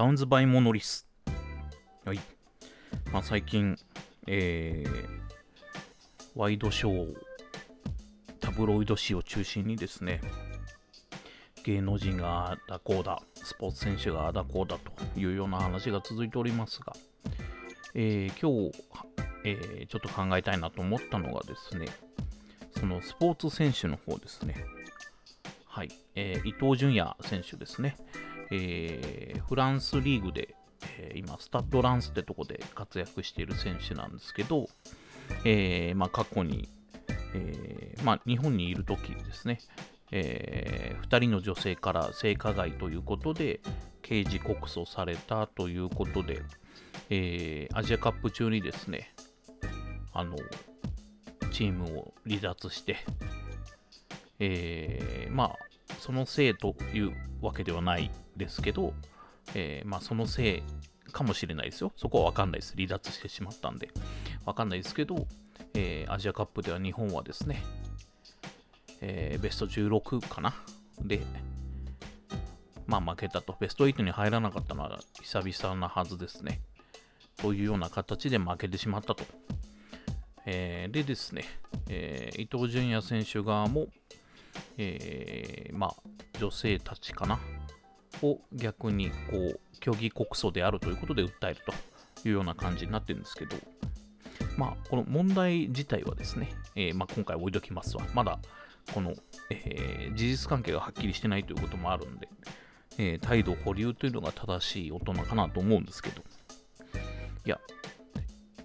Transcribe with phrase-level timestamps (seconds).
[0.00, 1.06] サウンズバイモノリス。
[2.06, 2.20] はい。
[3.12, 3.76] まあ、最近、
[4.26, 4.92] えー、
[6.34, 7.14] ワイドショー、
[8.40, 10.22] タブロイド紙を中心にですね、
[11.64, 16.94] 芸能人がだこうだ、スポーツ選手がだこうだというような話が続いておりますが、
[17.94, 18.82] えー、今日、
[19.44, 21.84] えー、ちょっと考えたいなと思ったのがですね、
[22.74, 24.64] そのスポーツ選手の方ですね。
[25.66, 25.90] はい。
[26.14, 27.98] えー、伊東純也選手ですね。
[28.50, 30.54] えー、フランスリーグで、
[30.98, 34.68] えー、今、スタッドランスってとこで活躍している選手なんですけど、
[35.44, 36.68] えー、まあ、過去に、
[37.34, 39.60] え、まあ、日本にいる時ですね、
[40.12, 43.60] えー、2人の女性から性加害ということで
[44.02, 46.42] 刑事告訴されたということで、
[47.10, 49.14] えー、アジアカップ中にですね
[50.12, 50.36] あの
[51.52, 52.96] チームを離脱して、
[54.38, 55.56] えー、まあ
[56.00, 58.94] そのせいというわけではないですけど、
[59.54, 60.62] えー、まあそのせい
[61.12, 61.92] かもしれないですよ。
[61.96, 62.74] そこはわかんないです。
[62.74, 63.90] 離脱してしまったんで。
[64.46, 65.26] わかんないですけど、
[65.74, 67.62] えー、アジアカップでは日本はですね、
[69.02, 70.54] えー、ベスト16かな
[71.02, 71.20] で、
[72.86, 73.54] まあ負けたと。
[73.60, 76.62] ベスト8に入らなかったのは久々なはずですね。
[77.36, 79.24] というような形で負けてしまったと。
[80.46, 81.44] えー、でですね、
[81.88, 83.88] え、伊東純也選手側も、
[84.82, 85.96] えー、まあ、
[86.38, 87.38] 女性たちかな
[88.22, 91.56] を逆にこう虚偽告訴であるということで訴える
[92.22, 93.56] というような感じになってるんですけど、
[94.56, 98.04] まあ、この問題自体はですね、えー、まあ、今回置いときますわ。
[98.14, 98.38] まだ
[98.94, 99.14] この、
[99.50, 102.28] えー、事実関係がはっきりしてないということもあるんで、
[102.96, 106.22] えー、態度保留というのが正しい大人かなと思うんですけど。
[107.44, 107.60] いや、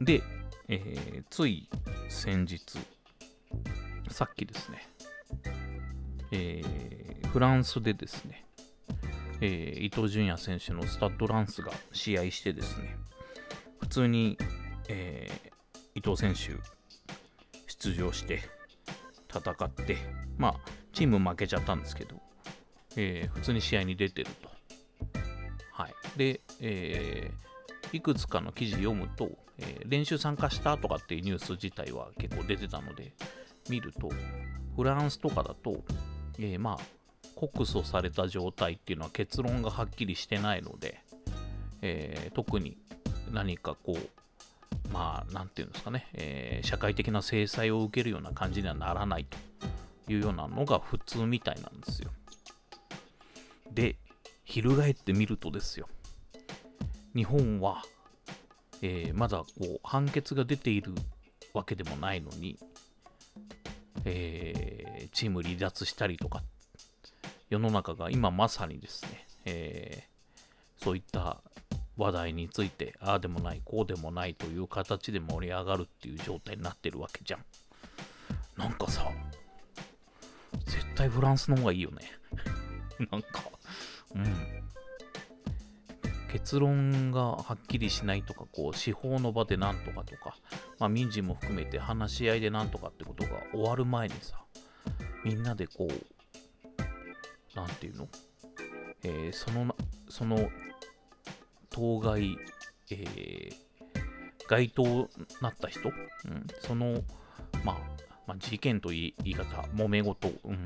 [0.00, 0.22] で、
[0.68, 1.68] え、つい
[2.08, 2.78] 先日、
[4.08, 4.88] さっきですね、
[6.36, 8.44] えー、フランスでですね、
[9.40, 12.96] えー、伊東純也選手のスタッドランスが試合してですね、
[13.78, 14.36] 普通に、
[14.88, 16.60] えー、伊藤選手
[17.68, 18.42] 出場して
[19.32, 19.96] 戦って、
[20.36, 20.54] まあ、
[20.92, 22.16] チーム負けちゃったんですけど、
[22.96, 24.48] えー、普通に試合に出てると。
[25.70, 25.94] はい。
[26.16, 33.12] で、えー、いくつかの記事読むと、えー、練習参加したとかっていうニュース自体は結構出てたので、
[33.70, 34.10] 見ると、
[34.74, 35.84] フランスとかだと、
[36.38, 36.84] えー、まあ、
[37.36, 41.00] 告訴された状態っていうのは結論がはっきりしてないので、
[41.82, 42.78] えー、特に
[43.32, 52.10] 何かこう、まあ、なんていうんですかね、えー、社会的な制裁を受けるような感じにはならないというようなのが普通みたいなんですよ。
[53.72, 53.96] で、
[54.44, 55.88] 翻ってみるとですよ、
[57.14, 57.82] 日本は、
[58.82, 60.92] えー、まだこう判決が出ている
[61.52, 62.58] わけでもないのに、
[64.04, 64.83] えー、
[65.14, 66.42] チーム離脱したりとか
[67.48, 71.40] 世の中が今まさにですね、えー、そういった
[71.96, 77.44] 話題について、ああでもない、こうでもないという形で盛り上がるっていう状態になってるわけじゃん。
[78.56, 79.08] なんかさ、
[80.66, 82.02] 絶対フランスの方がいいよね。
[83.10, 83.44] なんか、
[84.14, 84.64] うん。
[86.32, 90.36] 結論がはっきりしないとか、こう、司法の場でなんとかとか、
[90.80, 94.44] まあ民事も含めて話し合いでなんとかってことが終わる前にさ、
[95.24, 98.08] みんなでこう、なんていうの、
[99.04, 99.74] えー、その、
[100.08, 100.50] その、
[101.70, 102.36] 当該、
[102.90, 103.54] えー、
[104.48, 105.08] 該当
[105.40, 107.02] なった人、うん、その、
[107.64, 107.76] まあ、
[108.26, 110.64] まあ、事件という言い方、揉め事、うん、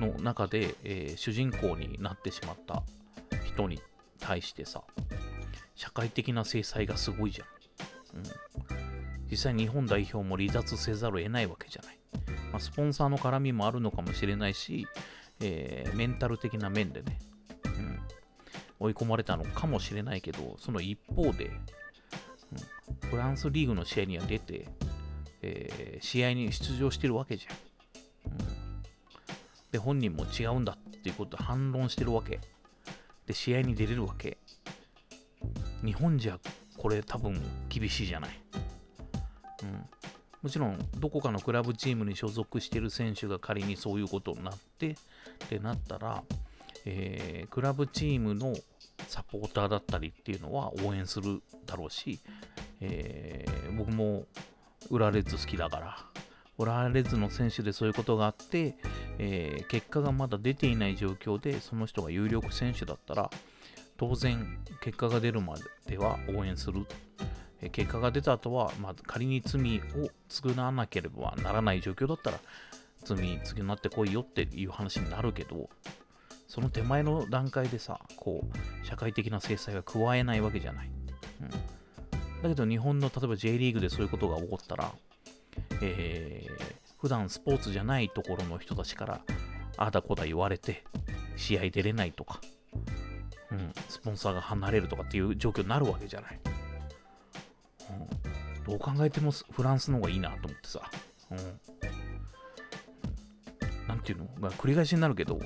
[0.00, 2.82] の中で、えー、主人公になってしまった
[3.44, 3.80] 人に
[4.18, 4.82] 対してさ、
[5.74, 7.48] 社会的な制裁がすごいじゃん。
[8.18, 8.22] うん、
[9.30, 11.98] 実際日本代表も離脱せざるを得ないわけじゃない。
[12.56, 14.86] まあ、スポンサーの絡みもあるのかもしれないし、
[15.40, 17.18] えー、メンタル的な面でね、
[17.66, 18.00] うん、
[18.80, 21.50] 追い込まれたのかもしれないけど、その一方で、
[23.02, 24.68] うん、フランスリーグの試合には出て、
[25.42, 28.32] えー、試合に出場してるわけじゃん。
[28.32, 28.38] うん、
[29.70, 32.40] で、本人も違うんだっていうことで反論してるわけ。
[33.26, 34.38] で、試合に出れるわけ。
[35.84, 36.40] 日本じゃ
[36.78, 37.38] これ多分
[37.68, 38.30] 厳しいじゃない。
[39.62, 39.86] うん、
[40.46, 44.96] もちろん、どこかのクラブチームに所属している選手が仮にそういうことになってっ
[45.48, 46.22] てなったら、
[46.84, 48.54] えー、クラブチームの
[49.08, 52.20] サポーターだったりっていうのは応援するだろうし、
[52.80, 54.26] えー、僕も
[54.88, 55.98] 浦レッズ好きだから、
[56.58, 58.76] 浦レッズの選手でそういうことがあって、
[59.18, 63.30] えー、結果がまだ出ていない状況で、その人が有力選手だったら、
[63.96, 65.56] 当然、結果が出るま
[65.88, 66.86] では応援する。
[67.72, 72.38] 結果が出た後は、まあ、仮に罪を償わなければならない状況だったら、
[73.04, 75.70] 罪償ってこいよっていう話になるけど、
[76.48, 80.90] その手前の段階でさ、こう、社会的な制裁は加えないわけじゃない。
[81.40, 81.50] うん、
[82.42, 84.92] だけど日本の例えば J リーグでそういうことが起こったら、
[85.82, 86.52] えー、
[87.00, 89.20] 普段スポーツじゃないところの人たちから、
[89.76, 90.84] あだこだ言われて、
[91.36, 92.40] 試合出れないとか、
[93.50, 96.40] うん、スポンサーが離れるとかっていう状況になるわけじゃない。
[97.90, 97.92] う
[98.62, 100.80] ん、どう考えてもフランスの方がいいなと思ってさ。
[101.30, 101.38] うん、
[103.88, 105.40] なんていうのが繰り返しになるけど、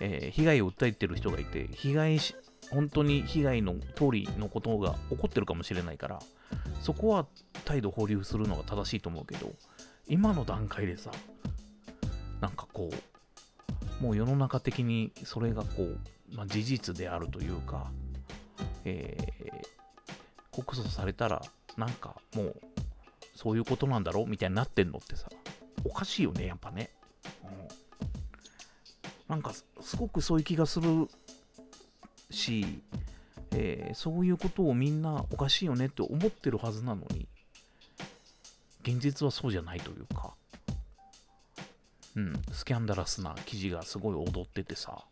[0.00, 2.34] えー、被害を訴えてる人がいて、被害し、
[2.70, 6.18] 本当に被害の通りのことが起こってるかもしれないから、
[6.82, 7.26] そこは
[7.64, 9.52] 態度保留するのが正しいと思うけど、
[10.06, 11.10] 今の段階でさ、
[12.40, 12.90] なんかこ
[14.00, 15.98] う、もう世の中的にそれがこう、
[16.34, 17.90] まあ、事実であるというか、
[18.84, 19.52] えー、
[20.50, 21.42] 告訴されたら、
[21.76, 22.60] なんかもう、
[23.34, 25.28] そういうことなんだろうみたいになってんのってさ、
[25.84, 26.90] おかしいよね、やっぱね。
[27.42, 27.50] うん、
[29.28, 31.08] なんか、すごくそういう気がする
[32.30, 32.82] し、
[33.52, 37.26] えー、そういうことをみんなおかしいよねって思ってるはずなのに、
[38.82, 40.34] 現実はそうじゃないというか、
[42.16, 45.04] うん、スキャンダラスな記事がすごい踊っててさ、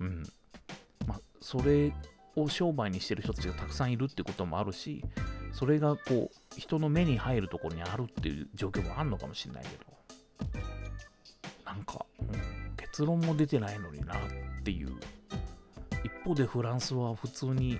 [0.00, 0.22] うん、
[1.06, 1.92] まあ、それ
[2.36, 5.04] を商売にしてる人たちがたくさんいるってこともあるし、
[5.52, 9.84] それがこう、人の目に入るところにあるっていう状況もあるのかもしれないけど、
[11.64, 14.18] なんか、うん、結論も出てないのになっ
[14.64, 14.90] ていう。
[16.04, 17.78] 一方でフランスは普通に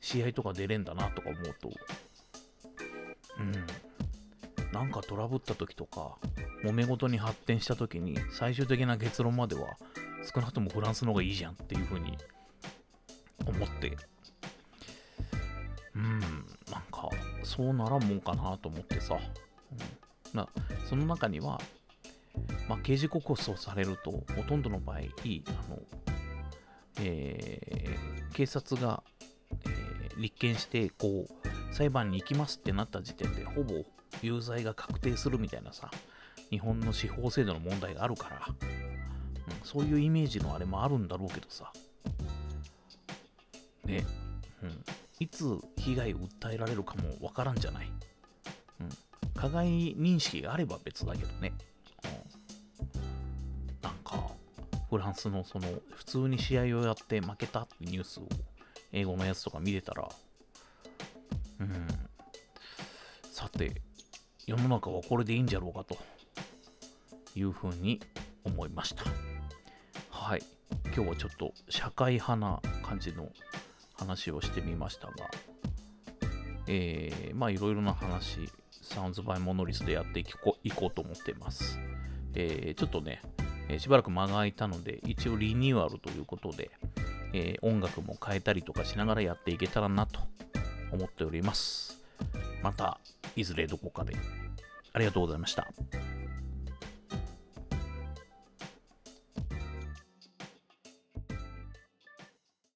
[0.00, 1.70] 試合とか出れんだなとか思うと、
[3.38, 6.16] うん、なんかトラブった時とか、
[6.64, 9.76] 揉め事に発展した時に最終的な結論までは
[10.34, 12.18] 少なくともフランスの方がいいじゃんっていうふうに
[13.46, 13.96] 思って、
[15.94, 16.20] うん、
[17.48, 20.46] そうならんもんかなと思ってさ、うん、な
[20.86, 21.58] その中には、
[22.68, 25.78] まあ、刑事告訴されるとほとんどの場合、あの
[27.00, 29.02] えー、警察が、
[29.64, 33.82] えー、立件してこう裁判に行きますってなった時点でほぼ
[34.20, 35.90] 有罪が確定するみたいなさ、
[36.50, 38.56] 日本の司法制度の問題があるから、うん、
[39.64, 41.72] そういうイメージのあれもあるんだろうけどさ、
[43.86, 44.04] ね、
[44.62, 44.84] うん、
[45.20, 47.90] いつ被害を訴えられるかもわからんじゃない。
[48.80, 48.88] うん、
[49.34, 49.66] 加害
[49.96, 51.52] 認識があれば別だけどね。
[52.94, 54.30] うん、なんか、
[54.88, 58.28] フランスのその、普通に試合をやって負けたってニュースを、
[58.92, 60.08] 英語のやつとか見てたら、
[61.60, 61.86] うん、
[63.32, 63.82] さて、
[64.46, 65.98] 世の中はこれでいいんじゃろうかと
[67.34, 68.00] いうふうに
[68.44, 69.04] 思いました。
[70.10, 70.42] はい。
[70.94, 73.28] 今日はちょっと社会派な感じの
[73.98, 75.14] 話をしてみましたが、
[76.66, 81.78] えー、まあいろいろな話、サウンズバイモノリスでやっていこいこうと思ってます。
[82.34, 83.22] えー、ちょっとね、
[83.68, 86.70] え、しばらく間が空いたので、一応リニューアルということで、
[87.32, 90.20] えー、音楽も変えたりとかしながらやっていけたらなと
[90.92, 92.02] 思っております。
[92.62, 93.00] また、
[93.36, 94.16] いずれどこかで。
[94.92, 95.68] ありがとうございました。